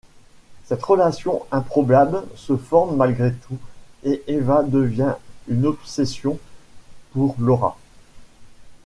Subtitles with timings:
[0.65, 3.59] Cette relation improbable se forme malgré tout,
[4.03, 5.13] et Eva devient
[5.47, 6.39] une obsession
[7.13, 7.77] pour Laura.